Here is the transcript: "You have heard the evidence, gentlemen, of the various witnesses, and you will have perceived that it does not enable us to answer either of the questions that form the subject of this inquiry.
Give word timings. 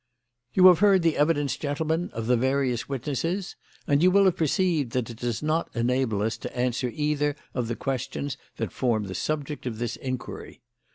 "You 0.55 0.65
have 0.65 0.79
heard 0.79 1.03
the 1.03 1.15
evidence, 1.15 1.57
gentlemen, 1.57 2.09
of 2.13 2.25
the 2.25 2.35
various 2.35 2.89
witnesses, 2.89 3.55
and 3.85 4.01
you 4.01 4.09
will 4.09 4.25
have 4.25 4.35
perceived 4.35 4.93
that 4.93 5.11
it 5.11 5.17
does 5.17 5.43
not 5.43 5.69
enable 5.75 6.23
us 6.23 6.37
to 6.37 6.57
answer 6.57 6.89
either 6.91 7.35
of 7.53 7.67
the 7.67 7.75
questions 7.75 8.35
that 8.57 8.71
form 8.71 9.03
the 9.03 9.13
subject 9.13 9.67
of 9.67 9.77
this 9.77 9.97
inquiry. 9.97 10.63